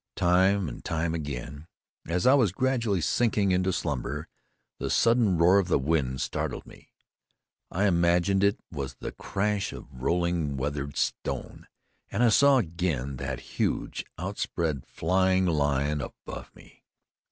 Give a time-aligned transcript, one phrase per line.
[0.15, 1.67] Time and time again,
[2.07, 4.27] as I was gradually sinking into slumber,
[4.79, 6.91] the sudden roar of the wind startled me.
[7.69, 11.67] I imagined it was the crash of rolling, weathered stone,
[12.09, 16.83] and I saw again that huge outspread flying lion above me.